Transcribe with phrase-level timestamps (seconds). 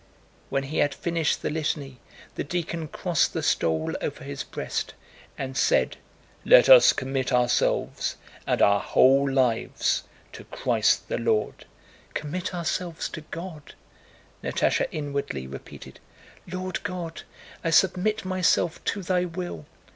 [0.49, 1.99] When he had finished the Litany
[2.33, 4.95] the deacon crossed the stole over his breast
[5.37, 5.97] and said,
[6.43, 8.15] "Let us commit ourselves
[8.47, 10.01] and our whole lives
[10.33, 11.65] to Christ the Lord!"
[12.15, 13.75] "Commit ourselves to God,"
[14.43, 15.99] Natásha inwardly repeated.
[16.51, 17.21] "Lord God,
[17.63, 19.67] I submit myself to Thy will!"